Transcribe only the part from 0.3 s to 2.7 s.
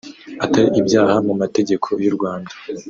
Atari ibyaha mu mategeko y’ U Rwanda